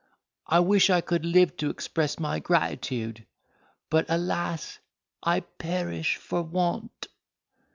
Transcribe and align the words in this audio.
I 0.47 0.59
wish 0.61 0.89
I 0.89 0.99
could 1.01 1.25
live 1.25 1.55
to 1.57 1.69
express 1.69 2.17
my 2.17 2.39
gratitude—but 2.39 4.07
alas! 4.09 4.79
I 5.21 5.41
perish 5.41 6.15
for 6.17 6.41
want." 6.41 7.07